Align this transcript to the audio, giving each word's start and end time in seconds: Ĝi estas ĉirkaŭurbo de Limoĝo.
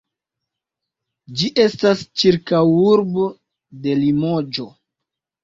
Ĝi 1.41 1.49
estas 1.63 2.01
ĉirkaŭurbo 2.23 3.27
de 3.85 3.95
Limoĝo. 4.01 4.69